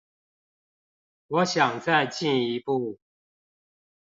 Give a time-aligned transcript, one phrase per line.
[1.27, 2.97] 我想再進一步